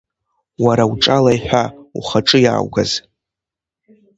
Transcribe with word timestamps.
Уара 0.63 0.83
уҿала 0.91 1.31
иҳәа 1.37 1.63
ухаҿы 1.97 2.37
иааугаз. 2.41 2.91